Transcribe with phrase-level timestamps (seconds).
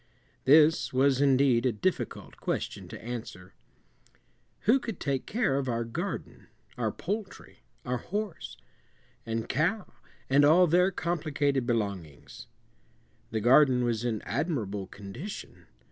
[0.45, 3.53] This was indeed a difficult question to answer.
[4.61, 8.57] Who could take care of our garden, our poultry, our horse,
[9.27, 9.93] and cow,
[10.27, 12.47] and all their complicated belongings?
[13.29, 15.67] The garden was in admirable condition.